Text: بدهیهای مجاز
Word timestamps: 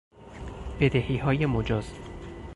بدهیهای 0.79 1.45
مجاز 1.45 1.93